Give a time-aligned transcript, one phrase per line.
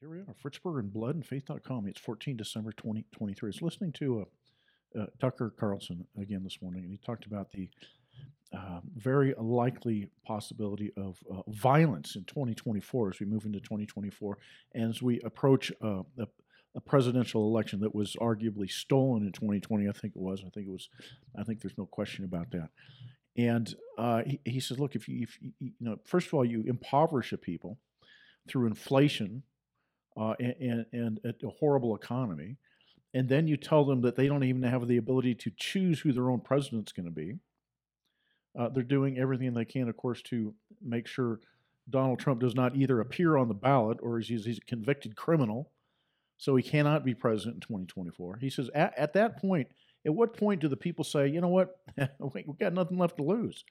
[0.00, 1.88] Here we are, Fritz Berg and Blood and Faith.com.
[1.88, 3.48] It's 14 December 2023.
[3.48, 4.26] I was listening to
[4.96, 7.68] uh, uh, Tucker Carlson again this morning, and he talked about the
[8.56, 14.38] uh, very likely possibility of uh, violence in 2024 as we move into 2024
[14.76, 16.28] and as we approach uh, a,
[16.76, 19.88] a presidential election that was arguably stolen in 2020.
[19.88, 20.44] I think it was.
[20.46, 20.88] I think it was.
[21.36, 22.68] I think there's no question about that.
[23.36, 26.44] And uh, he, he says, look, if you, if you, you know, first of all,
[26.44, 27.78] you impoverish a people
[28.46, 29.42] through inflation
[30.18, 32.56] uh, and, and, and a horrible economy,
[33.14, 36.12] and then you tell them that they don't even have the ability to choose who
[36.12, 37.38] their own president's going to be.
[38.58, 41.40] Uh, they're doing everything they can, of course, to make sure
[41.88, 45.70] Donald Trump does not either appear on the ballot or he's, he's a convicted criminal,
[46.36, 48.38] so he cannot be president in 2024.
[48.40, 49.68] He says, at, at that point,
[50.04, 51.76] at what point do the people say, you know what,
[52.34, 53.64] we've got nothing left to lose?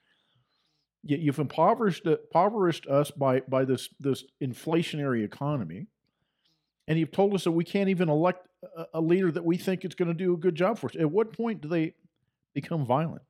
[1.03, 5.87] You've impoverished, impoverished us by, by this, this inflationary economy
[6.87, 8.47] and you've told us that we can't even elect
[8.93, 10.95] a, leader that we think is going to do a good job for us.
[10.99, 11.93] At what point do they
[12.53, 13.21] become violent?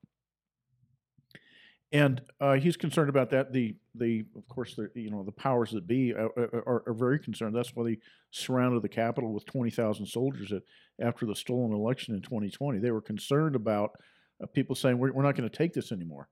[1.92, 3.54] And uh, he's concerned about that.
[3.54, 7.18] The the of course the you know the powers that be are, are, are very
[7.18, 7.56] concerned.
[7.56, 7.98] That's why they
[8.32, 10.64] surrounded the Capitol with twenty thousand soldiers at,
[11.00, 12.80] after the stolen election in 2020.
[12.80, 13.92] They were concerned about
[14.44, 16.28] uh, people saying we're, we're not going to take this anymore.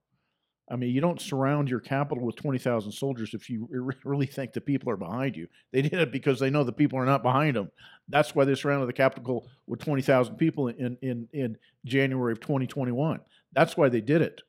[0.70, 3.68] I mean, you don't surround your capital with 20,000 soldiers if you
[4.04, 5.48] really think the people are behind you.
[5.72, 7.70] They did it because they know the people are not behind them.
[8.10, 13.20] That's why they surrounded the Capitol with 20,000 people in, in, in January of 2021.
[13.54, 14.42] That's why they did it.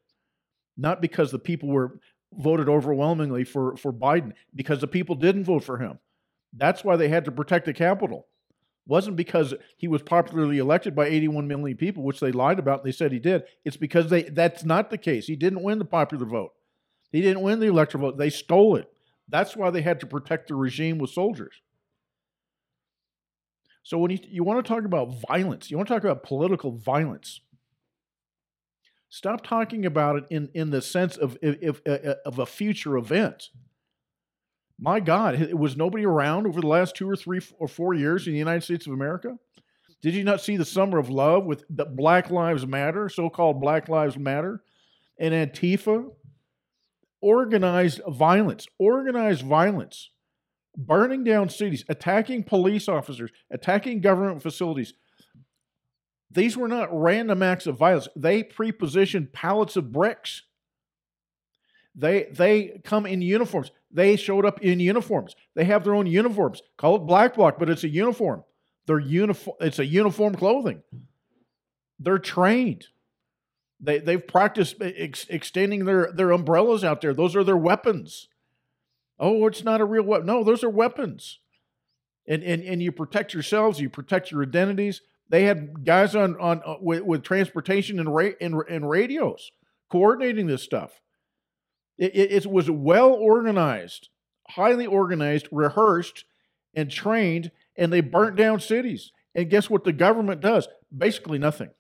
[0.79, 2.01] Not because the people were
[2.33, 5.99] voted overwhelmingly for, for Biden, because the people didn't vote for him.
[6.57, 8.27] That's why they had to protect the Capitol
[8.87, 12.89] wasn't because he was popularly elected by 81 million people, which they lied about and
[12.89, 13.45] they said he did.
[13.65, 15.27] It's because they that's not the case.
[15.27, 16.53] He didn't win the popular vote.
[17.11, 18.19] He didn't win the electoral vote.
[18.19, 18.91] They stole it.
[19.29, 21.55] That's why they had to protect the regime with soldiers.
[23.83, 26.73] So when you, you want to talk about violence, you want to talk about political
[26.73, 27.41] violence.
[29.09, 32.97] Stop talking about it in, in the sense of, of, uh, uh, of a future
[32.97, 33.51] event.
[34.79, 38.35] My God, was nobody around over the last two or three or four years in
[38.35, 39.39] the United States of America?
[40.03, 43.61] Did you not see the summer of love with the Black Lives Matter, so called
[43.61, 44.63] Black Lives Matter,
[45.19, 46.11] and Antifa?
[47.23, 50.11] Organized violence, organized violence,
[50.77, 54.93] burning down cities, attacking police officers, attacking government facilities.
[56.31, 58.09] These were not random acts of violence.
[58.15, 60.43] They prepositioned pallets of bricks.
[61.95, 63.71] They they come in uniforms.
[63.97, 65.35] They showed up in uniforms.
[65.55, 66.61] They have their own uniforms.
[66.77, 68.45] Call it black bloc, but it's a uniform.
[68.87, 69.57] They're uniform.
[69.59, 70.83] It's a uniform clothing.
[71.99, 72.89] They're trained.
[73.81, 77.15] They they've practiced ex- extending their their umbrellas out there.
[77.15, 78.29] Those are their weapons.
[79.19, 80.27] Oh, it's not a real weapon.
[80.27, 81.39] No, those are weapons.
[82.29, 83.81] And and and you protect yourselves.
[83.81, 85.01] You protect your identities.
[85.31, 89.53] They had guys on on uh, with, with transportation and, ra- and and radios
[89.91, 91.01] coordinating this stuff.
[91.99, 94.11] It, it, was well organized,
[94.49, 96.25] highly organized, rehearsed,
[96.75, 99.13] and trained, and they burnt down cities.
[99.35, 100.69] And guess what the government does?
[100.97, 101.71] Basically nothing.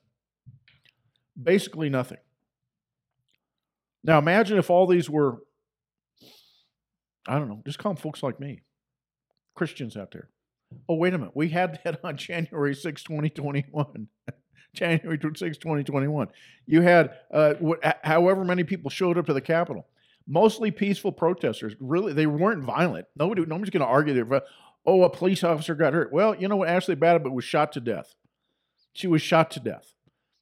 [1.40, 2.18] Basically nothing.
[4.02, 5.42] Now imagine if all these were,
[7.26, 8.62] I don't know, just call them folks like me,
[9.54, 10.30] Christians out there.
[10.88, 11.36] Oh, wait a minute.
[11.36, 14.08] We had that on January 6, 2021.
[14.74, 16.28] January 6, 2021.
[16.66, 19.86] You had uh, wh- however many people showed up to the Capitol
[20.26, 21.74] mostly peaceful protesters.
[21.80, 23.06] Really, they weren't violent.
[23.16, 24.42] Nobody, nobody's going to argue there.
[24.84, 26.12] Oh, a police officer got hurt.
[26.12, 26.68] Well, you know what?
[26.68, 28.14] Ashli Babbitt was shot to death.
[28.92, 29.94] She was shot to death,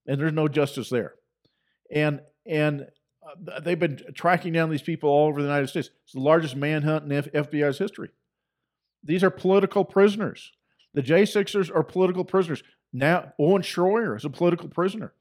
[0.06, 1.15] and there's no justice there.
[1.91, 2.87] And and
[3.27, 5.91] uh, they've been tracking down these people all over the United States.
[6.05, 8.11] It's the largest manhunt in F- FBI's history.
[9.03, 10.53] These are political prisoners.
[10.93, 12.62] The J6ers are political prisoners.
[12.93, 15.15] Now, Owen Schroyer is a political prisoner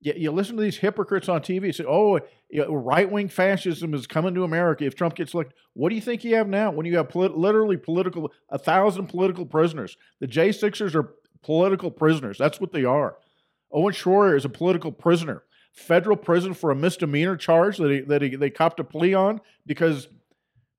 [0.00, 2.20] you, you listen to these hypocrites on TV say, oh,
[2.68, 5.56] right wing fascism is coming to America if Trump gets elected.
[5.74, 9.06] What do you think you have now when you have polit- literally political, a thousand
[9.06, 9.96] political prisoners?
[10.20, 12.38] The J6ers are political prisoners.
[12.38, 13.16] That's what they are.
[13.72, 15.42] Owen Schroyer is a political prisoner.
[15.72, 19.40] Federal prison for a misdemeanor charge that, he, that he, they copped a plea on
[19.66, 20.08] because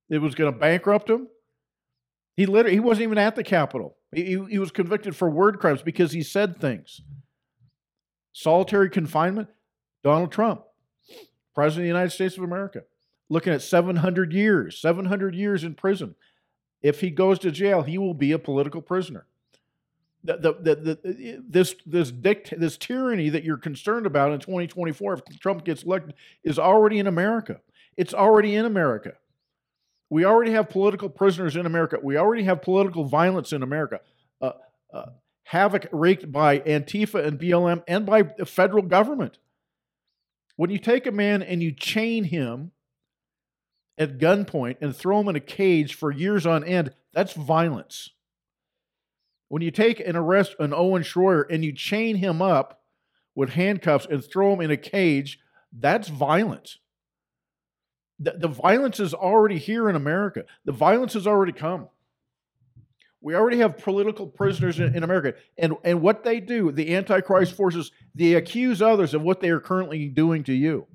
[0.10, 1.28] it was going to bankrupt him.
[2.36, 3.98] He literally he wasn't even at the Capitol.
[4.14, 7.02] He, he was convicted for word crimes because he said things.
[8.34, 9.50] Solitary confinement,
[10.04, 10.64] Donald Trump,
[11.56, 12.84] President of the United States of America,
[13.30, 16.16] looking at 700 years, 700 years in prison.
[16.82, 19.26] If he goes to jail, he will be a political prisoner.
[20.24, 25.14] The, the, the, the, this this dict, this tyranny that you're concerned about in 2024,
[25.14, 27.62] if Trump gets elected, is already in America.
[27.96, 29.14] It's already in America.
[30.10, 32.00] We already have political prisoners in America.
[32.02, 34.02] We already have political violence in America.
[34.42, 34.52] Uh,
[34.94, 35.06] uh,
[35.50, 39.40] havoc wreaked by Antifa and BLM and by the federal government.
[40.58, 42.72] When you take a man and you chain him
[43.98, 48.12] at gunpoint and throw him in a cage for years on end, that's violence.
[49.48, 52.84] When you take and arrest an Owen Schroyer and you chain him up
[53.34, 55.40] with handcuffs and throw him in a cage,
[55.74, 56.78] that's violence.
[58.20, 60.46] The, the violence is already here in America.
[60.66, 61.88] The violence has already come.
[63.22, 65.38] We already have political prisoners in, in, America.
[65.58, 69.60] And, and what they do, the Antichrist forces, they accuse others of what they are
[69.60, 70.88] currently doing to you.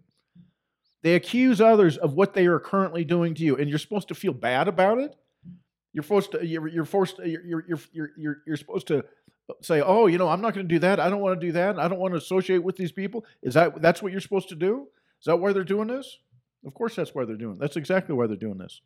[1.03, 3.57] They accuse others of what they are currently doing to you.
[3.57, 5.15] And you're supposed to feel bad about it.
[5.93, 9.05] You're supposed to, you're, you're forced, you're, you're, you're, you're, you're supposed to
[9.61, 10.99] say, oh, you know, I'm not going to do that.
[10.99, 11.79] I don't want to do that.
[11.79, 13.27] I don't want to associate with these people.
[13.43, 14.89] Is that, that's what you're supposed to do?
[15.21, 16.19] Is that why they're doing this?
[16.67, 17.57] Of course, that's why they're doing.
[17.57, 17.61] It.
[17.61, 18.81] That's exactly why they're doing this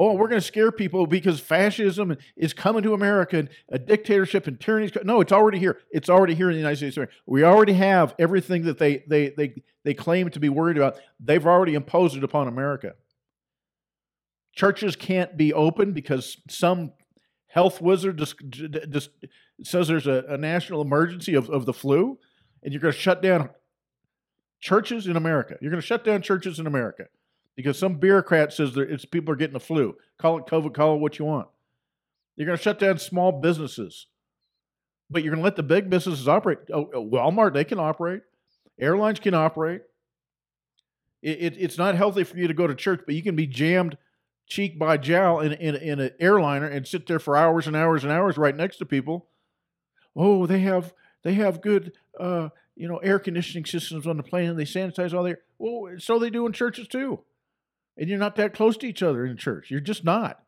[0.00, 4.46] oh, we're going to scare people because fascism is coming to America and a dictatorship
[4.46, 4.90] and tyranny.
[5.04, 5.78] No, it's already here.
[5.90, 7.12] It's already here in the United States.
[7.26, 10.96] We already have everything that they, they, they, they claim to be worried about.
[11.20, 12.94] They've already imposed it upon America.
[14.54, 16.92] Churches can't be open because some
[17.48, 19.10] health wizard just, just
[19.62, 22.18] says there's a, a national emergency of, of the flu,
[22.62, 23.50] and you're going to shut down
[24.60, 25.56] churches in America.
[25.60, 27.04] You're going to shut down churches in America
[27.56, 29.96] because some bureaucrat says that it's people are getting the flu.
[30.18, 31.48] Call it COVID, call it what you want.
[32.36, 34.06] You're going to shut down small businesses,
[35.10, 36.58] but you're going to let the big businesses operate.
[36.72, 38.22] Oh, oh, Walmart, they can operate.
[38.80, 39.82] Airlines can operate.
[41.22, 43.46] It, it, it's not healthy for you to go to church, but you can be
[43.46, 43.98] jammed
[44.46, 48.04] cheek by jowl in, in, in an airliner and sit there for hours and hours
[48.04, 49.26] and hours right next to people.
[50.16, 54.48] Oh, they have they have good uh, you know air conditioning systems on the plane
[54.48, 55.40] and they sanitize all their.
[55.58, 57.20] Well, so they do in churches too
[58.00, 59.70] and you're not that close to each other in church.
[59.70, 60.42] You're just not.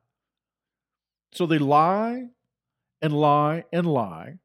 [1.33, 2.29] So they lie
[3.03, 4.39] and lie and lie,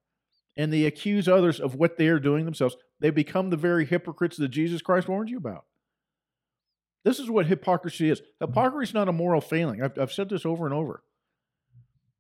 [0.58, 2.76] and they accuse others of what they are doing themselves.
[3.00, 5.66] They become the very hypocrites that Jesus Christ warned you about.
[7.06, 8.22] This is what hypocrisy is.
[8.42, 9.82] Hypocrisy is not a moral failing.
[9.82, 11.02] I've, I've said this over and over.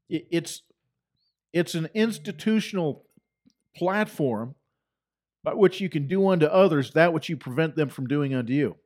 [0.09, 0.61] It, it's
[1.51, 3.05] it's an institutional
[3.75, 4.55] platform
[5.43, 8.53] by which you can do unto others that which you prevent them from doing unto
[8.53, 8.77] you.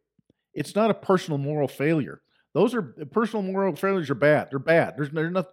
[0.53, 2.21] It's not a personal moral failure.
[2.53, 4.50] Those are uh, personal moral failures are bad.
[4.50, 4.95] They're bad.
[4.98, 5.48] There's, there's not,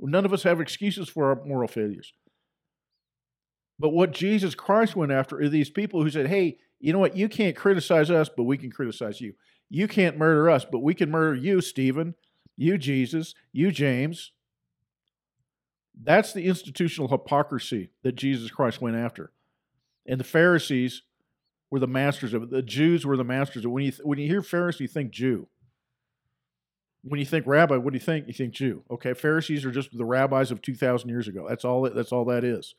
[0.00, 2.12] none of us have excuses for our moral failures.
[3.78, 7.16] But what Jesus Christ went after are these people who said, hey, you know what?
[7.16, 9.34] You can't criticize us, but we can criticize you.
[9.68, 12.14] You can't murder us, but we can murder you, Stephen,
[12.56, 14.32] you, Jesus, you, James.
[16.00, 19.32] That's the institutional hypocrisy that Jesus Christ went after.
[20.06, 21.02] And the Pharisees
[21.70, 22.50] were the masters of it.
[22.50, 23.74] The Jews were the masters of it.
[23.74, 25.48] When you, when you hear Pharisee, you think Jew.
[27.02, 28.26] When you think rabbi, what do you think?
[28.26, 28.82] You think Jew.
[28.90, 31.46] Okay, Pharisees are just the rabbis of 2,000 years ago.
[31.48, 32.74] That's all, that's all that is.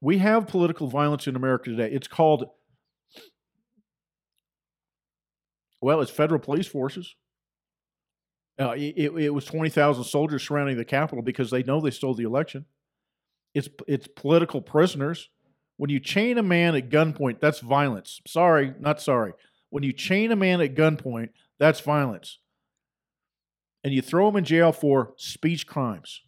[0.00, 1.90] We have political violence in America today.
[1.92, 2.46] It's called,
[5.80, 7.14] well, it's federal police forces.
[8.58, 12.24] Uh, it, it was 20,000 soldiers surrounding the Capitol because they know they stole the
[12.24, 12.64] election.
[13.54, 15.28] It's, it's political prisoners
[15.80, 18.20] when you chain a man at gunpoint, that's violence.
[18.26, 19.32] Sorry, not sorry.
[19.70, 22.38] When you chain a man at gunpoint, that's violence.
[23.82, 26.20] And you throw him in jail for speech crimes,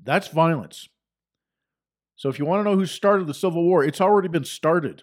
[0.00, 0.88] that's violence.
[2.14, 5.02] So if you want to know who started the Civil War, it's already been started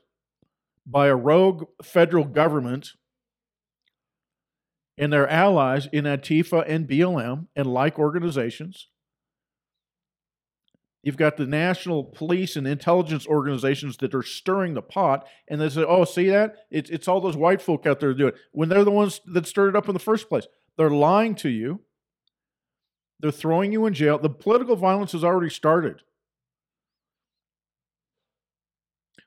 [0.85, 2.93] by a rogue federal government
[4.97, 8.87] and their allies in Antifa and BLM and like organizations
[11.07, 15.69] You've got the national police and intelligence organizations that are stirring the pot, and they
[15.69, 16.57] say, "Oh, see that?
[16.69, 19.47] It's it's all those white folk out there doing it." When they're the ones that
[19.47, 21.85] stirred it up in the first place, they're lying to you.
[23.21, 24.19] They're throwing you in jail.
[24.19, 26.01] The political violence has already started.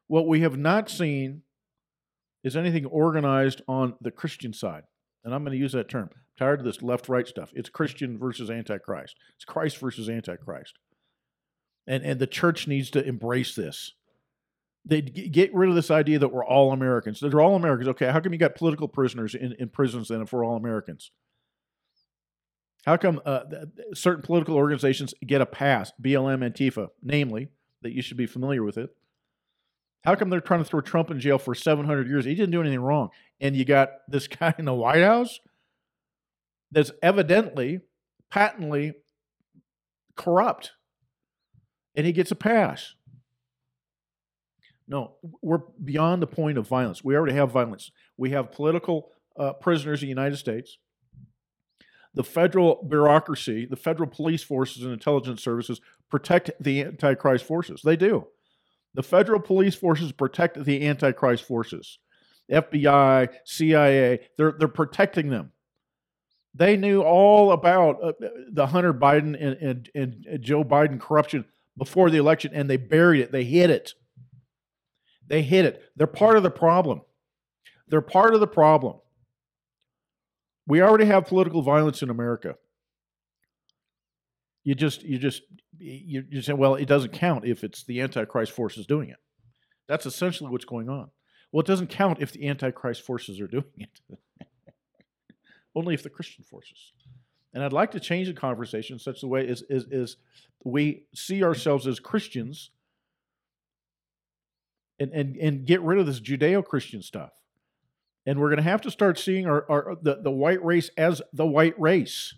[0.06, 1.44] What we have not seen
[2.44, 4.84] is anything organized on the Christian side,
[5.24, 6.10] and I'm going to use that term.
[6.12, 7.52] I'm tired of this left-right stuff.
[7.54, 9.16] It's Christian versus Antichrist.
[9.34, 10.74] It's Christ versus Antichrist
[11.86, 13.92] and and the church needs to embrace this.
[14.84, 17.20] They get rid of this idea that we're all Americans.
[17.20, 17.88] They're all Americans.
[17.88, 21.10] Okay, how come you got political prisoners in, in prisons then if we're all Americans?
[22.86, 23.40] How come uh,
[23.92, 27.48] certain political organizations get a pass, BLM, Antifa, namely,
[27.82, 28.90] that you should be familiar with it?
[30.02, 32.24] How come they're trying to throw Trump in jail for 700 years?
[32.24, 33.10] He didn't do anything wrong.
[33.38, 35.40] And you got this guy in the White House
[36.72, 37.80] that's evidently,
[38.30, 38.94] patently
[40.16, 40.72] corrupt
[41.94, 42.94] and he gets a pass.
[44.86, 47.04] No, we're beyond the point of violence.
[47.04, 47.92] We already have violence.
[48.16, 50.78] We have political uh, prisoners in the United States.
[52.12, 55.80] The federal bureaucracy, the federal police forces and intelligence services
[56.10, 57.82] protect the Antichrist forces.
[57.84, 58.26] They do.
[58.94, 62.00] The federal police forces protect the Antichrist forces.
[62.50, 65.52] FBI, CIA, they're, they're protecting them.
[66.52, 68.12] They knew all about uh,
[68.50, 71.44] the Hunter Biden and, and, and Joe Biden corruption
[71.80, 73.32] before the election, and they buried it.
[73.32, 73.94] They hid it.
[75.26, 75.82] They hid it.
[75.96, 77.00] They're part of the problem.
[77.88, 78.98] They're part of the problem.
[80.66, 82.56] We already have political violence in America.
[84.62, 85.40] You just, you just,
[85.78, 89.16] you, you say, well, it doesn't count if it's the Antichrist forces doing it.
[89.88, 91.10] That's essentially what's going on.
[91.50, 94.00] Well, it doesn't count if the Antichrist forces are doing it.
[95.74, 96.92] Only if the Christian forces.
[97.52, 100.16] And I'd like to change the conversation such a way as, as, as
[100.64, 102.70] we see ourselves as Christians
[104.98, 107.32] and, and, and get rid of this Judeo Christian stuff.
[108.26, 111.22] And we're going to have to start seeing our, our the, the white race as
[111.32, 112.34] the white race.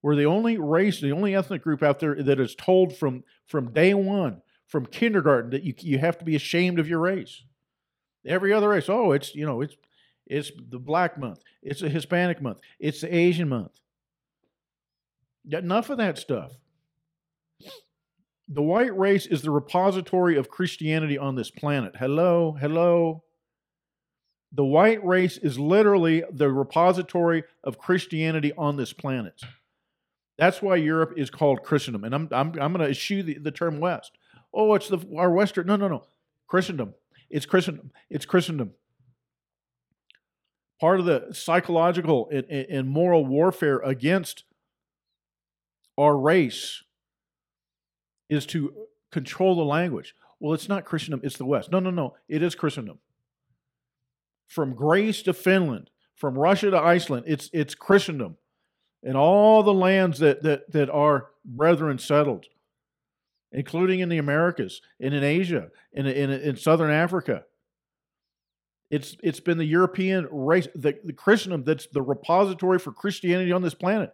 [0.00, 3.72] We're the only race, the only ethnic group out there that is told from, from
[3.72, 7.42] day one, from kindergarten, that you, you have to be ashamed of your race.
[8.26, 9.76] Every other race, oh, it's you know, it's
[10.26, 13.80] it's the black month, it's a Hispanic month, it's the Asian month.
[15.50, 16.52] Enough of that stuff.
[18.48, 21.94] The white race is the repository of Christianity on this planet.
[21.98, 23.24] Hello, hello.
[24.52, 29.40] The white race is literally the repository of Christianity on this planet.
[30.36, 32.04] That's why Europe is called Christendom.
[32.04, 34.12] And I'm, I'm, I'm going to eschew the, the term West.
[34.52, 35.66] Oh, it's the, our Western.
[35.66, 36.04] No, no, no.
[36.46, 36.94] Christendom.
[37.30, 37.90] It's Christendom.
[38.10, 38.72] It's Christendom.
[40.80, 44.44] Part of the psychological and, and moral warfare against
[45.98, 46.82] our race
[48.28, 48.72] is to
[49.10, 50.14] control the language.
[50.40, 51.70] Well, it's not Christendom, it's the West.
[51.70, 52.16] No, no, no.
[52.28, 52.98] It is Christendom.
[54.48, 58.36] From Greece to Finland, from Russia to Iceland, it's it's Christendom.
[59.02, 62.46] And all the lands that that that our brethren settled
[63.52, 67.44] including in the Americas and in Asia and in, in, in, Southern Africa.
[68.90, 73.62] It's, it's been the European race, the, the Christendom that's the repository for Christianity on
[73.62, 74.12] this planet.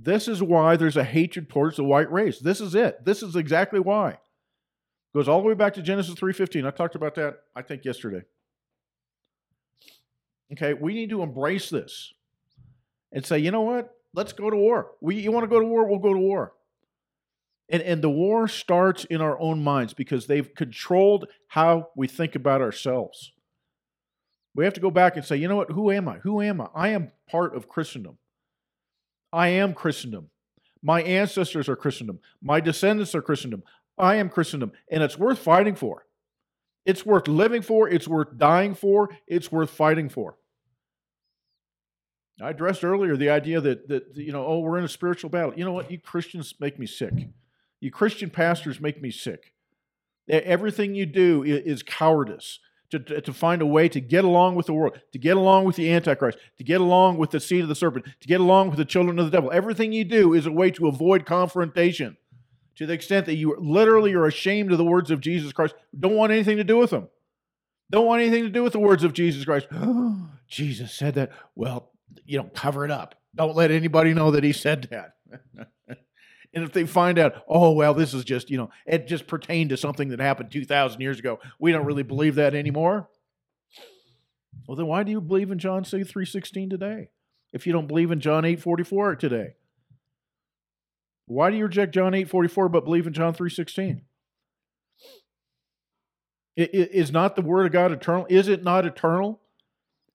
[0.00, 2.38] This is why there's a hatred towards the white race.
[2.38, 3.04] This is it.
[3.04, 4.10] This is exactly why.
[4.10, 4.18] It
[5.14, 6.66] goes all the way back to Genesis 3:15.
[6.66, 8.22] I talked about that I think yesterday.
[10.52, 12.14] Okay, we need to embrace this
[13.12, 13.94] and say, you know what?
[14.14, 14.92] Let's go to war.
[15.00, 15.86] We, you want to go to war?
[15.86, 16.52] We'll go to war.
[17.68, 22.34] And, and the war starts in our own minds because they've controlled how we think
[22.34, 23.32] about ourselves.
[24.54, 25.70] We have to go back and say, you know what?
[25.72, 26.18] Who am I?
[26.18, 26.68] Who am I?
[26.74, 28.16] I am part of Christendom.
[29.32, 30.30] I am Christendom.
[30.82, 32.20] My ancestors are Christendom.
[32.40, 33.62] My descendants are Christendom.
[33.98, 34.72] I am Christendom.
[34.90, 36.06] And it's worth fighting for.
[36.86, 37.88] It's worth living for.
[37.88, 39.10] It's worth dying for.
[39.26, 40.36] It's worth fighting for.
[42.40, 45.52] I addressed earlier the idea that, that you know, oh, we're in a spiritual battle.
[45.56, 45.90] You know what?
[45.90, 47.12] You Christians make me sick.
[47.80, 49.52] You Christian pastors make me sick.
[50.28, 52.60] Everything you do is cowardice.
[52.90, 55.76] To, to, find a way to get along with the world, to get along with
[55.76, 58.78] the Antichrist, to get along with the seed of the serpent, to get along with
[58.78, 59.50] the children of the devil.
[59.52, 62.16] Everything you do is a way to avoid confrontation
[62.78, 66.14] to the extent that you literally are ashamed of the words of Jesus Christ, don't
[66.14, 67.08] want anything to do with them.
[67.90, 69.66] Don't want anything to do with the words of Jesus Christ.
[70.48, 71.32] Jesus said that.
[71.56, 71.90] Well,
[72.24, 73.16] you know, cover it up.
[73.34, 75.16] Don't let anybody know that he said that.
[76.54, 79.70] And if they find out, oh, well, this is just, you know, it just pertained
[79.70, 83.08] to something that happened 2,000 years ago, we don't really believe that anymore.
[84.66, 87.10] Well, then why do you believe in John 3.16 today?
[87.52, 89.54] If you don't believe in John 8.44 today?
[91.26, 94.02] Why do you reject John 8.44 but believe in John 3.16?
[96.56, 98.26] Is not the Word of God eternal?
[98.28, 99.40] Is it not eternal?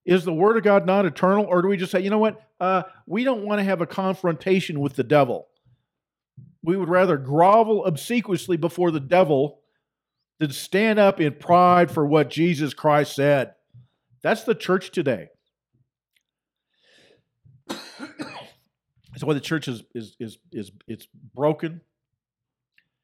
[0.06, 1.46] Is the Word of God not eternal?
[1.46, 2.42] Or do we just say, you know what?
[2.60, 5.48] Uh, we don't want to have a confrontation with the devil.
[6.64, 9.60] We would rather grovel obsequiously before the devil
[10.40, 13.54] than stand up in pride for what Jesus Christ said.
[14.22, 15.28] That's the church today.
[17.68, 21.82] That's why the church is, is, is, is it's broken.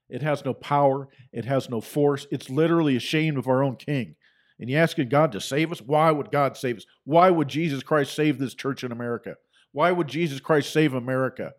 [0.10, 1.08] It has no power.
[1.32, 2.26] It has no force.
[2.32, 4.16] It's literally ashamed of our own king.
[4.60, 5.82] And you asking God to save us?
[5.82, 6.86] Why would God save us?
[7.04, 9.36] Why would Jesus Christ save this church in America?
[9.72, 11.54] Why would Jesus Christ save America?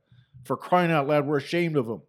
[0.44, 2.02] For crying out loud, we're ashamed of him.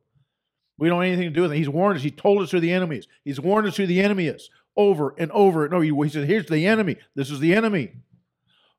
[0.78, 1.58] We don't have anything to do with it.
[1.58, 2.04] He's warned us.
[2.04, 3.08] He told us who the enemy is.
[3.24, 5.84] He's warned us who the enemy is over and over over.
[5.84, 6.98] He said, Here's the enemy.
[7.16, 7.92] This is the enemy.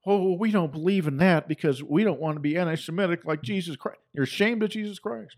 [0.05, 3.43] Oh, we don't believe in that because we don't want to be anti Semitic like
[3.43, 4.01] Jesus Christ.
[4.13, 5.37] You're ashamed of Jesus Christ.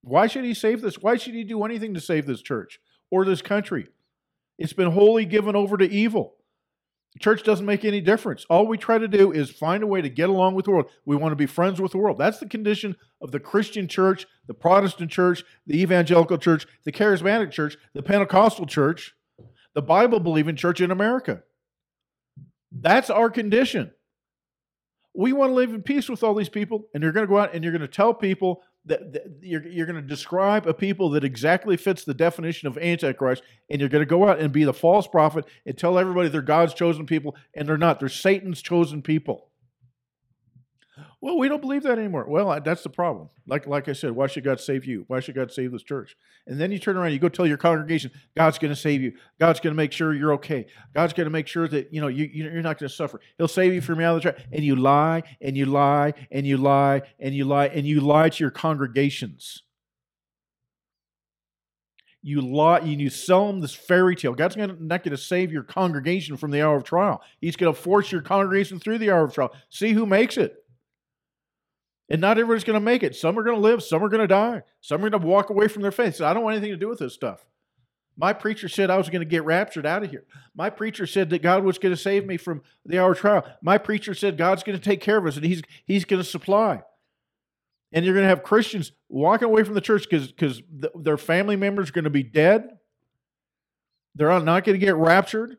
[0.00, 0.98] Why should he save this?
[0.98, 2.80] Why should he do anything to save this church?
[3.14, 3.86] or this country.
[4.58, 6.34] It's been wholly given over to evil.
[7.20, 8.44] Church doesn't make any difference.
[8.50, 10.90] All we try to do is find a way to get along with the world.
[11.04, 12.18] We want to be friends with the world.
[12.18, 17.52] That's the condition of the Christian church, the Protestant church, the evangelical church, the charismatic
[17.52, 19.14] church, the Pentecostal church,
[19.74, 21.44] the Bible believing church in America.
[22.72, 23.92] That's our condition.
[25.14, 27.38] We want to live in peace with all these people, and you're going to go
[27.38, 30.74] out and you're going to tell people that, that you're, you're going to describe a
[30.74, 34.52] people that exactly fits the definition of Antichrist, and you're going to go out and
[34.52, 38.00] be the false prophet and tell everybody they're God's chosen people, and they're not.
[38.00, 39.48] They're Satan's chosen people.
[41.24, 42.26] Well, we don't believe that anymore.
[42.28, 43.30] Well, that's the problem.
[43.46, 45.06] Like, like I said, why should God save you?
[45.06, 46.18] Why should God save this church?
[46.46, 49.14] And then you turn around, you go tell your congregation, God's going to save you.
[49.40, 50.66] God's going to make sure you're okay.
[50.94, 53.22] God's going to make sure that you know you, you're not going to suffer.
[53.38, 54.46] He'll save you from out of the trap.
[54.52, 58.28] And you lie and you lie and you lie and you lie and you lie
[58.28, 59.62] to your congregations.
[62.20, 64.34] You lie and you sell them this fairy tale.
[64.34, 67.22] God's not going to save your congregation from the hour of trial.
[67.40, 69.54] He's going to force your congregation through the hour of trial.
[69.70, 70.63] See who makes it.
[72.08, 73.16] And not everybody's going to make it.
[73.16, 75.50] Some are going to live, some are going to die, some are going to walk
[75.50, 76.16] away from their faith.
[76.16, 77.46] So I don't want anything to do with this stuff.
[78.16, 80.24] My preacher said I was going to get raptured out of here.
[80.54, 83.44] My preacher said that God was going to save me from the hour of trial.
[83.60, 86.28] My preacher said God's going to take care of us and He's He's going to
[86.28, 86.82] supply.
[87.92, 91.56] And you're going to have Christians walking away from the church because the, their family
[91.56, 92.68] members are going to be dead.
[94.16, 95.56] They're not going to get raptured,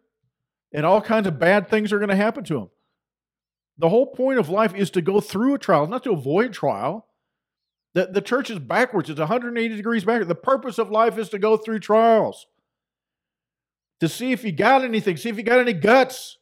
[0.73, 2.69] and all kinds of bad things are going to happen to them.
[3.77, 7.07] The whole point of life is to go through a trial, not to avoid trial.
[7.93, 10.27] The, the church is backwards, it's 180 degrees backwards.
[10.27, 12.47] The purpose of life is to go through trials,
[14.01, 16.37] to see if you got anything, see if you got any guts,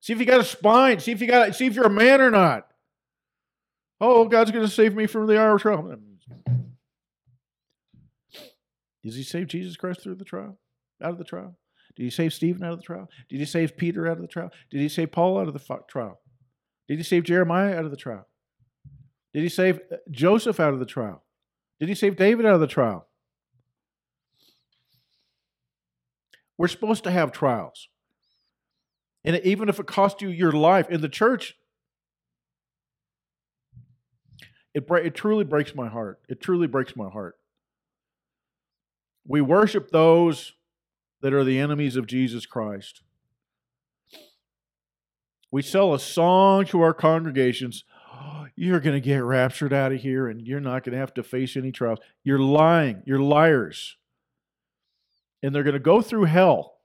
[0.00, 2.20] see if you got a spine, see if you got see if you're a man
[2.20, 2.68] or not.
[4.00, 5.96] Oh, God's going to save me from the hour of trial.
[9.02, 10.58] Does he save Jesus Christ through the trial?
[11.02, 11.56] Out of the trial?
[11.96, 13.08] Did he save Stephen out of the trial?
[13.28, 14.50] Did he save Peter out of the trial?
[14.70, 16.20] Did he save Paul out of the trial?
[16.88, 18.26] Did he save Jeremiah out of the trial?
[19.32, 21.22] Did he save uh, Joseph out of the trial?
[21.80, 23.06] Did he save David out of the trial?
[26.56, 27.88] We're supposed to have trials.
[29.24, 31.56] And even if it costs you your life in the church,
[34.74, 36.20] it, it truly breaks my heart.
[36.28, 37.36] It truly breaks my heart.
[39.26, 40.52] We worship those
[41.22, 43.02] that are the enemies of Jesus Christ.
[45.54, 47.84] We sell a song to our congregations.
[48.56, 51.22] You're going to get raptured out of here and you're not going to have to
[51.22, 52.00] face any trials.
[52.24, 53.04] You're lying.
[53.06, 53.96] You're liars.
[55.44, 56.78] And they're going to go through hell.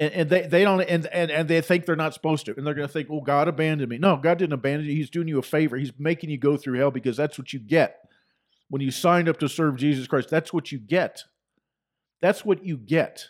[0.00, 2.56] And, and they, they don't and, and, and they think they're not supposed to.
[2.56, 3.98] And they're going to think, well, God abandoned me.
[3.98, 4.96] No, God didn't abandon you.
[4.96, 5.76] He's doing you a favor.
[5.76, 8.00] He's making you go through hell because that's what you get.
[8.68, 11.22] When you signed up to serve Jesus Christ, that's what you get.
[12.20, 13.28] That's what you get.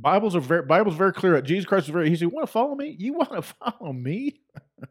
[0.00, 1.40] Bibles are very Bible's very clear.
[1.42, 2.08] Jesus Christ is very.
[2.08, 2.94] He said, "You want to follow me?
[2.98, 4.40] You want to follow me?"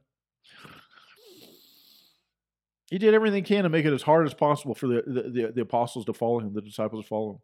[2.89, 5.21] he did everything he can to make it as hard as possible for the, the,
[5.21, 7.39] the, the, apostles to follow him, the disciples to follow him.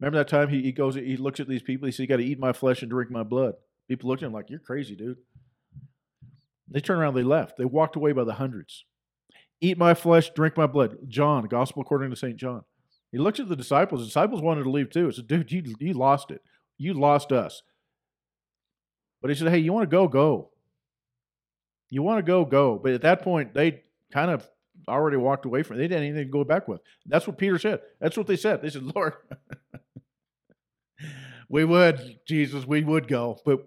[0.00, 1.86] Remember that time he, he goes, he looks at these people.
[1.86, 3.54] He said, "You got to eat my flesh and drink my blood."
[3.88, 5.18] People looked at him like, "You're crazy, dude."
[6.70, 7.14] They turned around.
[7.14, 7.56] They left.
[7.56, 8.84] They walked away by the hundreds.
[9.60, 10.98] Eat my flesh, drink my blood.
[11.08, 12.62] John, Gospel according to Saint John.
[13.10, 14.02] He looked at the disciples.
[14.02, 15.06] The disciples wanted to leave too.
[15.06, 16.42] He said, "Dude, you you lost it."
[16.78, 17.62] You lost us.
[19.20, 20.08] But he said, Hey, you want to go?
[20.08, 20.50] Go.
[21.90, 22.44] You want to go?
[22.44, 22.80] Go.
[22.82, 24.48] But at that point, they kind of
[24.86, 25.78] already walked away from it.
[25.80, 26.80] They didn't even anything to go back with.
[27.06, 27.80] That's what Peter said.
[28.00, 28.62] That's what they said.
[28.62, 29.14] They said, Lord,
[31.48, 33.60] we would, Jesus, we would go, but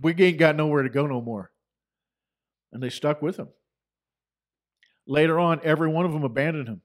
[0.00, 1.50] we ain't got nowhere to go no more.
[2.72, 3.48] And they stuck with him.
[5.06, 6.80] Later on, every one of them abandoned him.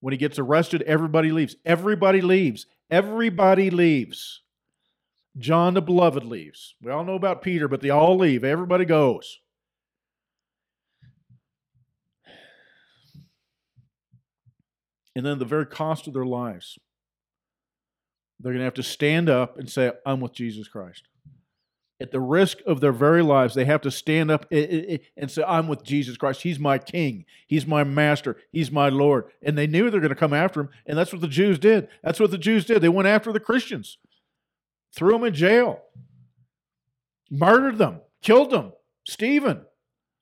[0.00, 1.56] When he gets arrested, everybody leaves.
[1.64, 2.66] Everybody leaves.
[2.90, 4.42] Everybody leaves.
[5.38, 6.74] John the Beloved leaves.
[6.80, 8.42] We all know about Peter, but they all leave.
[8.42, 9.40] Everybody goes.
[15.14, 16.78] And then the very cost of their lives,
[18.38, 21.08] they're going to have to stand up and say, I'm with Jesus Christ.
[21.98, 25.68] At the risk of their very lives, they have to stand up and say, I'm
[25.68, 26.42] with Jesus Christ.
[26.42, 27.24] He's my king.
[27.46, 28.36] He's my master.
[28.52, 29.24] He's my Lord.
[29.42, 30.68] And they knew they're going to come after him.
[30.84, 31.88] And that's what the Jews did.
[32.02, 32.82] That's what the Jews did.
[32.82, 33.96] They went after the Christians
[34.96, 35.82] threw them in jail,
[37.30, 38.72] murdered them, killed them.
[39.06, 39.62] Stephen.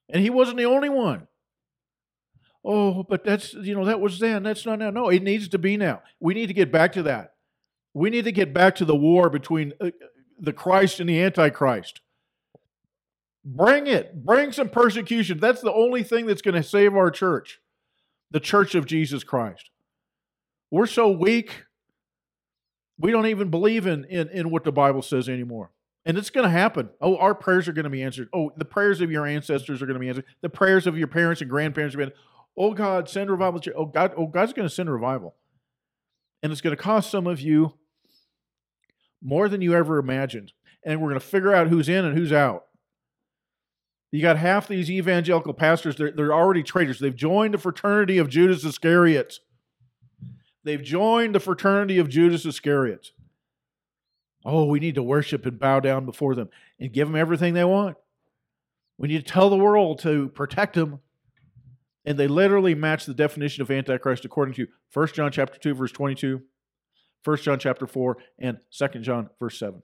[0.09, 1.27] And he wasn't the only one.
[2.63, 4.43] Oh, but that's, you know, that was then.
[4.43, 4.89] That's not now.
[4.89, 6.01] No, it needs to be now.
[6.19, 7.33] We need to get back to that.
[7.93, 9.91] We need to get back to the war between uh,
[10.39, 12.01] the Christ and the Antichrist.
[13.43, 14.25] Bring it.
[14.25, 15.39] Bring some persecution.
[15.39, 17.59] That's the only thing that's going to save our church,
[18.31, 19.69] the church of Jesus Christ.
[20.71, 21.65] We're so weak,
[22.97, 25.71] we don't even believe in, in, in what the Bible says anymore.
[26.05, 26.89] And it's going to happen.
[27.01, 28.29] Oh, our prayers are going to be answered.
[28.31, 30.25] Oh, the prayers of your ancestors are going to be answered.
[30.41, 32.21] The prayers of your parents and grandparents are going to be
[32.57, 33.61] Oh, God, send revival.
[33.75, 35.35] Oh, God, oh, God's going to send revival.
[36.41, 37.73] And it's going to cost some of you
[39.21, 40.53] more than you ever imagined.
[40.83, 42.65] And we're going to figure out who's in and who's out.
[44.11, 46.99] You got half these evangelical pastors, they're, they're already traitors.
[46.99, 49.39] They've joined the fraternity of Judas Iscariot.
[50.65, 53.11] They've joined the fraternity of Judas Iscariot.
[54.43, 56.49] Oh, we need to worship and bow down before them
[56.79, 57.97] and give them everything they want.
[58.97, 60.99] We need to tell the world to protect them.
[62.03, 65.91] And they literally match the definition of Antichrist according to 1 John chapter 2, verse
[65.91, 66.41] 22,
[67.23, 69.83] 1 John chapter 4, and 2 John verse 7.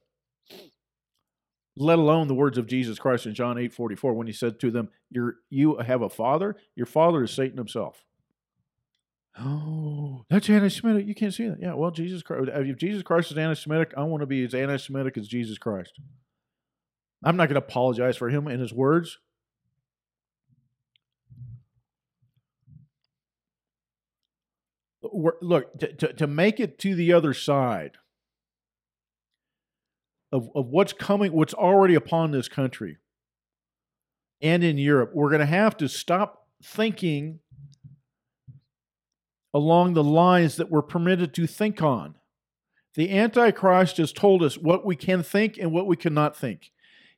[1.77, 4.71] Let alone the words of Jesus Christ in John 8 44 when he said to
[4.71, 8.03] them, You're, You have a father, your father is Satan himself.
[9.39, 11.07] Oh, that's anti-Semitic.
[11.07, 11.57] You can't see that.
[11.59, 12.49] Yeah, well, Jesus Christ.
[12.53, 15.93] If Jesus Christ is anti-Semitic, I want to be as anti-Semitic as Jesus Christ.
[17.23, 19.19] I'm not going to apologize for him and his words.
[25.13, 27.97] Look, to, to, to make it to the other side
[30.31, 32.97] of, of what's coming, what's already upon this country
[34.41, 37.39] and in Europe, we're going to have to stop thinking
[39.53, 42.15] along the lines that we're permitted to think on.
[42.95, 46.71] The Antichrist has told us what we can think and what we cannot think.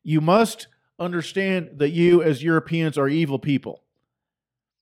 [0.04, 0.68] You must
[1.00, 3.84] understand that you, as Europeans, are evil people.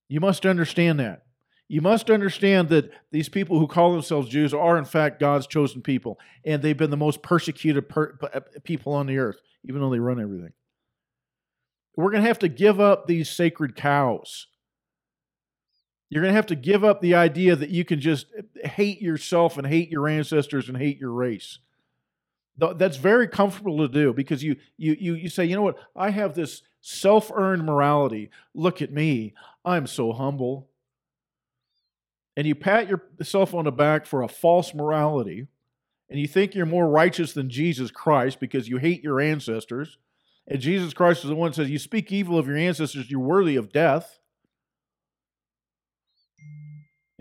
[0.10, 1.24] You must understand that.
[1.70, 5.82] You must understand that these people who call themselves Jews are, in fact, God's chosen
[5.82, 9.90] people, and they've been the most persecuted per- uh, people on the earth, even though
[9.90, 10.52] they run everything.
[11.96, 14.48] We're going to have to give up these sacred cows
[16.12, 18.28] you're going to have to give up the idea that you can just
[18.65, 21.60] hate yourself and hate your ancestors and hate your race.
[22.58, 25.78] That's very comfortable to do because you you you you say, you know what?
[25.95, 28.30] I have this self-earned morality.
[28.54, 29.34] Look at me.
[29.63, 30.67] I'm so humble.
[32.36, 35.47] And you pat yourself on the back for a false morality,
[36.10, 39.97] and you think you're more righteous than Jesus Christ because you hate your ancestors.
[40.45, 43.21] And Jesus Christ is the one who says, You speak evil of your ancestors, you're
[43.21, 44.19] worthy of death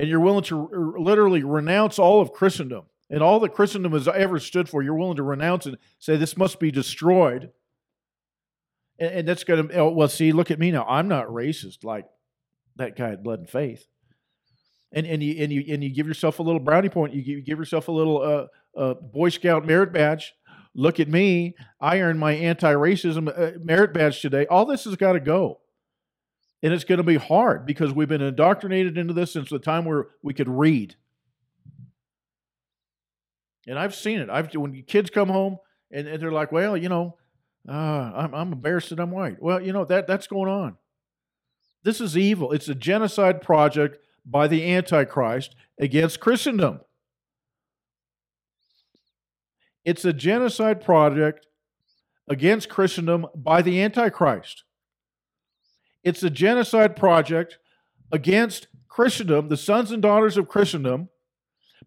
[0.00, 4.38] and you're willing to literally renounce all of Christendom and all that Christendom has ever
[4.38, 7.50] stood for, you're willing to renounce and say this must be destroyed.
[8.98, 10.86] And, and that's going to, oh, well, see, look at me now.
[10.88, 12.06] I'm not racist like
[12.76, 13.86] that guy at blood and faith.
[14.90, 17.12] And, and, you, and, you, and you give yourself a little brownie point.
[17.12, 20.32] You give, you give yourself a little uh, uh, Boy Scout merit badge.
[20.74, 21.56] Look at me.
[21.78, 24.46] I earned my anti racism uh, merit badge today.
[24.46, 25.60] All this has got to go.
[26.62, 29.85] And it's going to be hard because we've been indoctrinated into this since the time
[29.85, 30.94] where we could read.
[33.66, 34.29] And I've seen it.
[34.29, 35.59] I've when kids come home
[35.90, 37.16] and, and they're like, "Well, you know,
[37.68, 40.77] uh, I'm, I'm embarrassed that I'm white." Well, you know that that's going on.
[41.83, 42.53] This is evil.
[42.53, 46.81] It's a genocide project by the Antichrist against Christendom.
[49.85, 51.46] It's a genocide project
[52.29, 54.64] against Christendom by the Antichrist.
[56.02, 57.58] It's a genocide project
[58.12, 61.08] against Christendom, the sons and daughters of Christendom,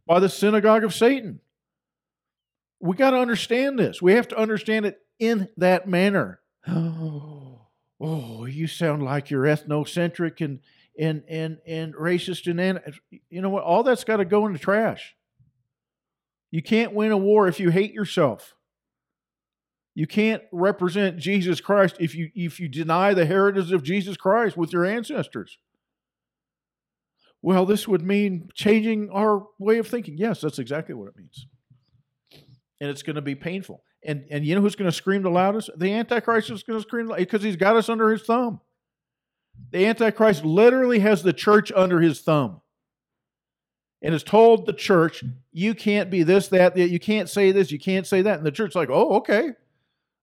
[0.07, 1.39] by the synagogue of Satan.
[2.79, 4.01] We got to understand this.
[4.01, 6.39] We have to understand it in that manner.
[6.65, 7.67] Oh,
[8.01, 10.59] oh, you sound like you're ethnocentric and
[10.99, 12.81] and and and racist and
[13.29, 13.63] you know what?
[13.63, 15.15] All that's got to go in the trash.
[16.51, 18.55] You can't win a war if you hate yourself.
[19.95, 24.57] You can't represent Jesus Christ if you if you deny the heritage of Jesus Christ
[24.57, 25.59] with your ancestors.
[27.41, 30.17] Well, this would mean changing our way of thinking.
[30.17, 31.45] Yes, that's exactly what it means.
[32.79, 33.83] And it's going to be painful.
[34.03, 35.69] And and you know who's going to scream the loudest?
[35.77, 38.61] The Antichrist is going to scream because he's got us under his thumb.
[39.71, 42.61] The Antichrist literally has the church under his thumb
[44.01, 47.71] and has told the church, you can't be this, that, that, you can't say this,
[47.71, 48.37] you can't say that.
[48.37, 49.51] And the church's like, oh, okay.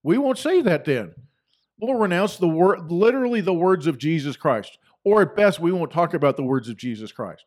[0.03, 1.13] We won't say that then.
[1.79, 4.77] We'll renounce the word, literally the words of Jesus Christ.
[5.03, 7.45] Or at best, we won't talk about the words of Jesus Christ.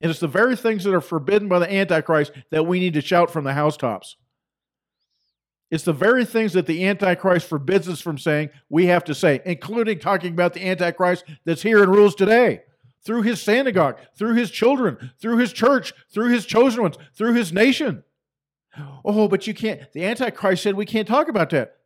[0.00, 3.00] And it's the very things that are forbidden by the Antichrist that we need to
[3.00, 4.16] shout from the housetops.
[5.70, 9.40] It's the very things that the Antichrist forbids us from saying we have to say,
[9.44, 12.60] including talking about the Antichrist that's here and rules today
[13.04, 17.52] through his synagogue, through his children, through his church, through his chosen ones, through his
[17.52, 18.04] nation.
[19.04, 19.80] Oh, but you can't.
[19.92, 21.76] The Antichrist said we can't talk about that.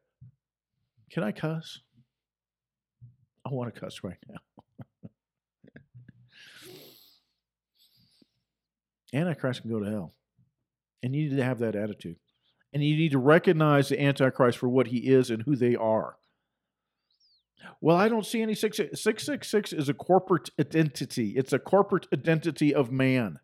[1.10, 1.80] Can I cuss?
[3.46, 4.40] I want to cuss right now.
[9.14, 10.14] Antichrist can go to hell.
[11.02, 12.16] And you need to have that attitude.
[12.72, 16.16] And you need to recognize the Antichrist for what he is and who they are.
[17.80, 21.34] Well, I don't see any 666 is a corporate identity.
[21.36, 23.38] It's a corporate identity of man.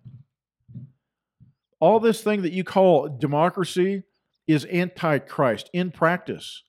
[1.84, 4.04] All this thing that you call democracy
[4.46, 6.62] is antichrist in practice.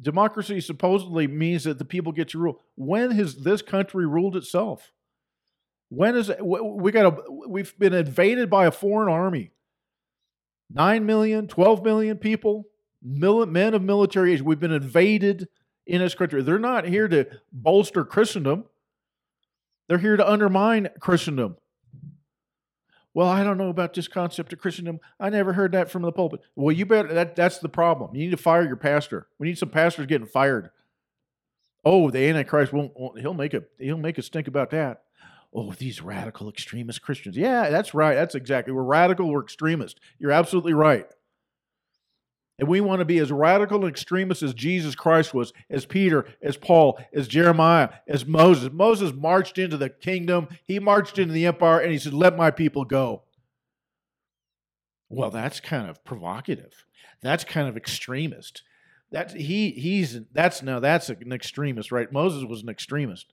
[0.00, 2.62] Democracy supposedly means that the people get to rule.
[2.76, 4.90] When has this country ruled itself?
[5.90, 9.50] When is it, we got a, we've been invaded by a foreign army.
[10.72, 12.64] 9 million, 12 million people,
[13.02, 14.40] men of military age.
[14.40, 15.46] We've been invaded
[15.86, 16.42] in this country.
[16.42, 18.64] They're not here to bolster Christendom.
[19.88, 21.58] They're here to undermine Christendom.
[23.14, 24.98] Well, I don't know about this concept of Christendom.
[25.20, 26.40] I never heard that from the pulpit.
[26.56, 28.14] Well, you better that that's the problem.
[28.14, 29.28] You need to fire your pastor.
[29.38, 30.70] We need some pastors getting fired.
[31.84, 35.02] Oh, the Antichrist won't, won't he'll make a he'll make a stink about that.
[35.54, 37.36] Oh, these radical extremist Christians.
[37.36, 38.14] Yeah, that's right.
[38.14, 38.72] That's exactly.
[38.72, 40.00] We're radical, we're extremist.
[40.18, 41.06] You're absolutely right.
[42.58, 46.24] And we want to be as radical and extremist as Jesus Christ was, as Peter,
[46.40, 48.70] as Paul, as Jeremiah, as Moses.
[48.72, 52.50] Moses marched into the kingdom, he marched into the empire, and he said, Let my
[52.50, 53.22] people go.
[55.08, 56.84] Well, that's kind of provocative.
[57.22, 58.62] That's kind of extremist.
[59.10, 62.12] That's he he's that's now that's an extremist, right?
[62.12, 63.32] Moses was an extremist.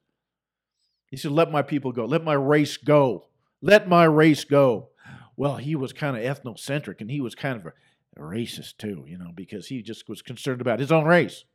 [1.08, 3.28] He said, Let my people go, let my race go.
[3.62, 4.90] Let my race go.
[5.36, 7.74] Well, he was kind of ethnocentric and he was kind of a
[8.20, 11.46] racist too, you know, because he just was concerned about his own race.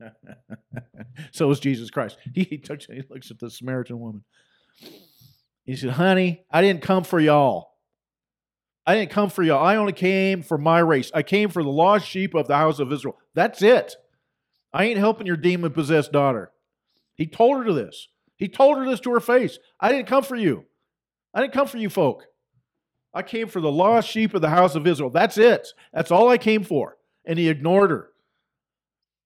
[1.32, 2.18] so was Jesus Christ.
[2.34, 4.24] He, he, he looks at the Samaritan woman.
[5.64, 7.70] He said, Honey, I didn't come for y'all.
[8.86, 9.64] I didn't come for y'all.
[9.64, 11.10] I only came for my race.
[11.12, 13.18] I came for the lost sheep of the house of Israel.
[13.34, 13.96] That's it.
[14.72, 16.52] I ain't helping your demon possessed daughter.
[17.16, 18.08] He told her this.
[18.36, 19.58] He told her this to her face.
[19.80, 20.66] I didn't come for you.
[21.34, 22.26] I didn't come for you folk.
[23.16, 25.08] I came for the lost sheep of the house of Israel.
[25.08, 25.68] That's it.
[25.90, 26.98] That's all I came for.
[27.24, 28.10] And he ignored her.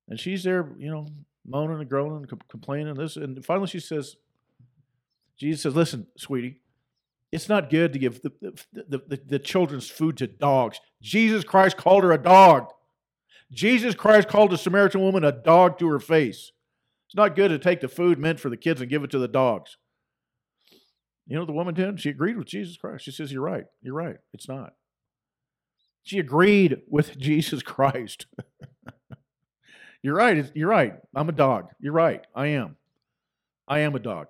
[0.09, 1.09] And she's there, you know,
[1.45, 2.95] moaning and groaning, and complaining.
[2.95, 4.15] This, and finally she says,
[5.37, 6.61] Jesus says, "Listen, sweetie,
[7.33, 10.81] it's not good to give the, the, the, the, children's food to dogs.
[11.03, 12.73] Jesus Christ called her a dog.
[13.51, 16.53] Jesus Christ called a Samaritan woman a dog to her face.
[17.07, 19.19] It's not good to take the food meant for the kids and give it to
[19.19, 19.79] the dogs.
[21.31, 22.01] You know the woman did?
[22.01, 23.05] She agreed with Jesus Christ.
[23.05, 23.65] She says, You're right.
[23.83, 24.17] You're right.
[24.35, 24.75] It's not.
[26.03, 28.27] She agreed with Jesus Christ.
[30.03, 30.51] You're right.
[30.55, 30.95] You're right.
[31.15, 31.69] I'm a dog.
[31.79, 32.27] You're right.
[32.35, 32.77] I am.
[33.69, 34.27] I am a dog.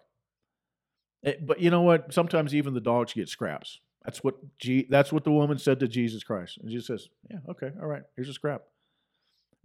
[1.25, 2.13] Eh, but you know what?
[2.13, 3.81] Sometimes even the dogs get scraps.
[4.05, 6.59] That's what G, that's what the woman said to Jesus Christ.
[6.59, 8.03] And Jesus says, "Yeah, okay, all right.
[8.17, 8.63] Here's a scrap."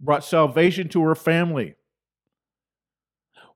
[0.00, 1.74] Brought salvation to her family.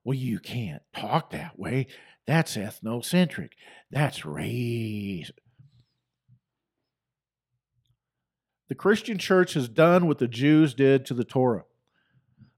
[0.03, 1.87] Well, you can't talk that way.
[2.31, 3.49] That's ethnocentric.
[3.91, 5.31] That's race.
[8.69, 11.65] The Christian church has done what the Jews did to the Torah.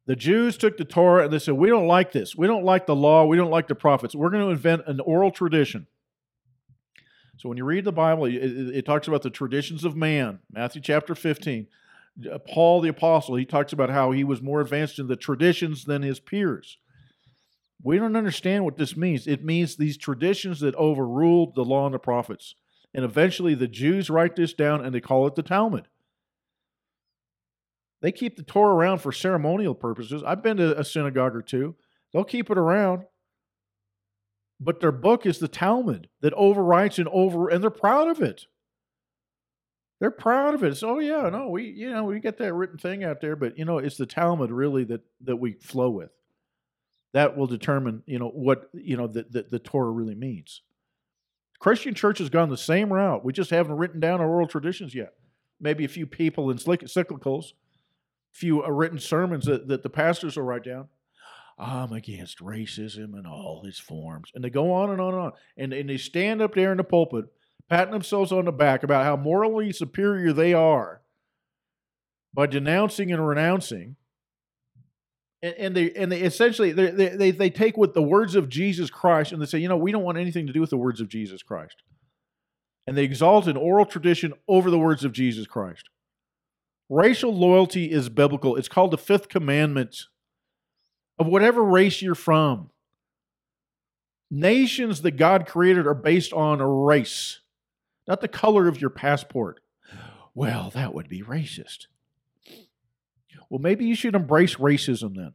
[0.06, 2.36] The Jews took the Torah and they said, We don't like this.
[2.36, 3.26] We don't like the law.
[3.26, 4.14] We don't like the prophets.
[4.14, 5.88] We're going to invent an oral tradition.
[7.38, 10.84] So when you read the Bible, it, it, talks about the traditions of man, Matthew
[10.84, 11.66] chapter 15.
[12.32, 15.86] Uh, Paul the Apostle, he talks about how he was more advanced in the traditions
[15.86, 16.78] than his peers.
[17.84, 19.28] We don't understand what this means.
[19.28, 22.56] It means these traditions that overruled the law and the prophets.
[22.94, 25.88] And eventually the Jews write this down and they call it the Talmud.
[28.02, 30.24] They keep the Torah around for ceremonial purposes.
[30.26, 31.76] I've been to a synagogue or two.
[32.12, 33.04] They'll keep it around.
[34.60, 38.46] But their book is the Talmud that overwrites and over and they're proud of it.
[40.00, 40.78] They're proud of it.
[40.78, 43.58] So oh yeah, no, we you know, we get that written thing out there, but
[43.58, 46.12] you know, it's the Talmud really that that we flow with
[47.14, 50.62] that will determine you know what you know the, the, the Torah really means.
[51.60, 53.24] Christian church has gone the same route.
[53.24, 55.14] We just haven't written down our oral traditions yet.
[55.62, 57.52] Maybe a few people in cyclicals,
[58.34, 60.90] a few uh, written sermons that, that the pastors will write down.
[61.58, 64.30] I'm against racism in all its forms.
[64.36, 65.32] And they go on and on and on.
[65.56, 67.26] And, and they stand up there in the pulpit,
[67.70, 71.02] patting themselves on the back about how morally superior they are
[72.34, 73.96] by denouncing and renouncing
[75.44, 78.90] and, and they and they essentially they, they they take with the words of Jesus
[78.90, 81.02] Christ and they say, you know, we don't want anything to do with the words
[81.02, 81.84] of Jesus Christ,
[82.88, 85.90] and they exalt an oral tradition over the words of Jesus Christ.
[86.90, 88.56] Racial loyalty is biblical.
[88.56, 90.06] It's called the fifth commandment
[91.20, 92.70] of whatever race you're from.
[94.32, 97.42] Nations that God created are based on race,
[98.08, 99.60] not the color of your passport.
[100.34, 101.88] Well, that would be racist.
[103.50, 105.34] Well, maybe you should embrace racism then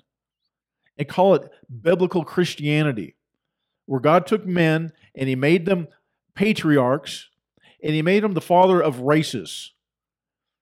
[0.97, 1.51] and call it
[1.83, 3.17] biblical Christianity,
[3.87, 5.89] where God took men and he made them
[6.35, 7.29] patriarchs
[7.83, 9.73] and he made them the father of races,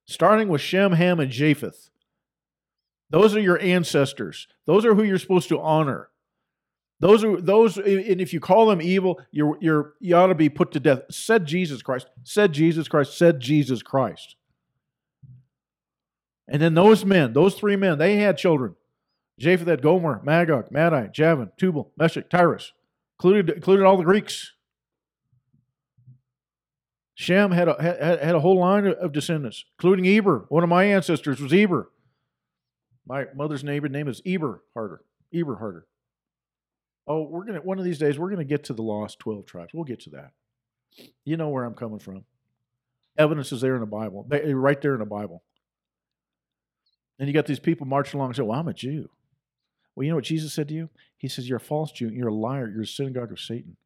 [0.06, 1.90] starting with Shem, Ham, and Japheth.
[3.10, 4.48] Those are your ancestors.
[4.66, 6.10] Those are who you're supposed to honor.
[6.98, 10.48] Those are those, and if you call them evil, you're you're you ought to be
[10.48, 11.02] put to death.
[11.10, 12.08] Said Jesus Christ.
[12.24, 13.16] Said Jesus Christ.
[13.16, 14.36] Said Jesus Christ.
[16.48, 18.76] And then those men, those three men, they had children.
[19.38, 22.72] Japheth, Gomer, Magog, Madai, Javan, Tubal, Meshech, Tyrus,
[23.18, 24.52] included included all the Greeks.
[27.14, 30.46] Shem had a, had, had a whole line of descendants, including Eber.
[30.48, 31.90] One of my ancestors was Eber.
[33.06, 35.00] My mother's neighbor name is Eber Harder.
[35.32, 35.86] Eber Harder.
[37.06, 39.72] Oh, we're gonna one of these days we're gonna get to the lost twelve tribes.
[39.72, 40.32] We'll get to that.
[41.24, 42.24] You know where I'm coming from.
[43.18, 45.42] Evidence is there in the Bible, right there in the Bible.
[47.18, 49.08] And you got these people marching along and say, "Well, I'm a Jew."
[49.94, 50.90] Well, you know what Jesus said to you?
[51.16, 52.08] He says, "You're a false Jew.
[52.08, 52.68] You're a liar.
[52.68, 53.76] You're a synagogue of Satan."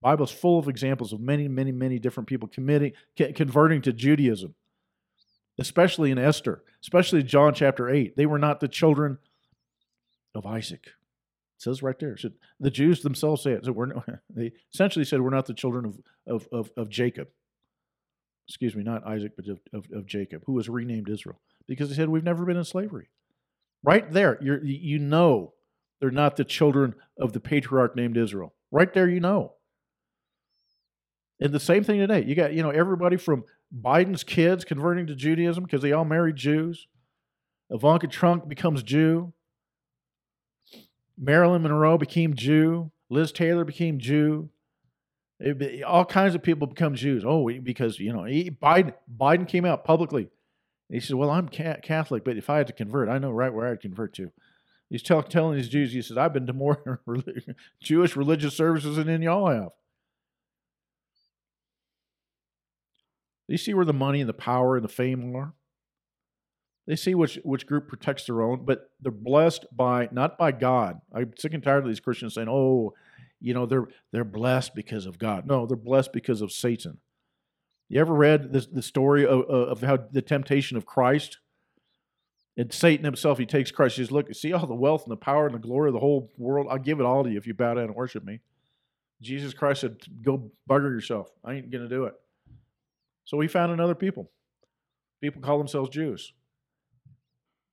[0.00, 2.92] Bible's full of examples of many, many, many different people committing,
[3.34, 4.54] converting to Judaism,
[5.58, 8.16] especially in Esther, especially John chapter 8.
[8.16, 9.18] They were not the children
[10.34, 10.86] of Isaac.
[10.86, 12.16] It says right there.
[12.60, 13.64] The Jews themselves say it.
[13.64, 13.92] So we're
[14.30, 17.28] they essentially said we're not the children of, of, of, of Jacob.
[18.46, 21.38] Excuse me, not Isaac, but of, of, of, Jacob, who was renamed Israel.
[21.68, 23.10] Because they said we've never been in slavery.
[23.84, 25.52] Right there, you you know
[26.00, 28.54] they're not the children of the patriarch named Israel.
[28.70, 29.54] Right there, you know.
[31.40, 32.24] And the same thing today.
[32.24, 33.44] You got, you know, everybody from
[33.76, 36.86] Biden's kids converting to Judaism because they all married Jews.
[37.70, 39.32] Ivanka Trump becomes Jew.
[41.16, 42.90] Marilyn Monroe became Jew.
[43.10, 44.50] Liz Taylor became Jew.
[45.40, 47.24] It, all kinds of people become Jews.
[47.26, 50.28] Oh, because you know Biden Biden came out publicly.
[50.90, 53.66] He said, "Well, I'm Catholic, but if I had to convert, I know right where
[53.68, 54.32] I'd convert to."
[54.88, 57.02] He's tell, telling these Jews, he says, "I've been to more
[57.82, 59.70] Jewish religious services than any y'all have."
[63.48, 65.54] They see where the money and the power and the fame are.
[66.86, 71.00] They see which, which group protects their own, but they're blessed by not by God.
[71.14, 72.94] I'm sick and tired of these Christians saying, "Oh,
[73.40, 76.98] you know, they're they're blessed because of God." No, they're blessed because of Satan.
[77.88, 81.38] You ever read this, the story of, of how the temptation of Christ?
[82.56, 83.96] And Satan himself, he takes Christ.
[83.96, 86.00] He says, Look, see all the wealth and the power and the glory of the
[86.00, 86.66] whole world?
[86.68, 88.40] I'll give it all to you if you bow down and worship me.
[89.22, 91.30] Jesus Christ said, Go bugger yourself.
[91.44, 92.14] I ain't going to do it.
[93.24, 94.30] So we found another people.
[95.20, 96.32] People call themselves Jews.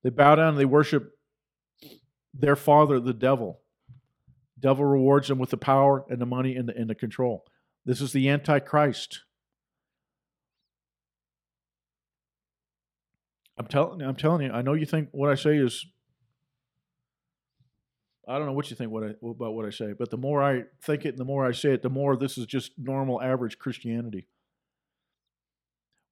[0.03, 1.17] They bow down and they worship
[2.33, 3.61] their father, the devil.
[4.59, 7.45] Devil rewards them with the power and the money and the, and the control.
[7.85, 9.21] This is the Antichrist.
[13.57, 15.85] I'm telling I'm telling you, I know you think what I say is
[18.27, 20.41] I don't know what you think what I, about what I say, but the more
[20.43, 23.21] I think it and the more I say it, the more this is just normal
[23.21, 24.27] average Christianity.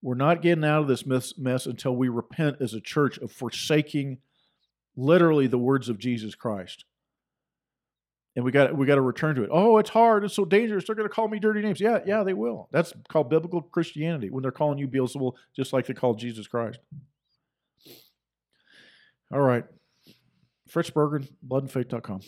[0.01, 3.31] We're not getting out of this mess, mess until we repent as a church of
[3.31, 4.17] forsaking
[4.95, 6.85] literally the words of Jesus Christ.
[8.35, 9.49] And we got we got to return to it.
[9.51, 10.23] Oh, it's hard.
[10.23, 10.85] It's so dangerous.
[10.85, 11.79] They're going to call me dirty names.
[11.79, 12.67] Yeah, yeah, they will.
[12.71, 16.79] That's called biblical Christianity when they're calling you Beelzebul, just like they called Jesus Christ.
[19.33, 19.65] All right.
[20.67, 22.21] Fritz Bergen, bloodandfaith.com.